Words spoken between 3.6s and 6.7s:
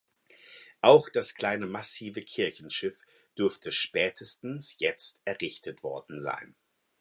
spätestens jetzt errichtet worden sein.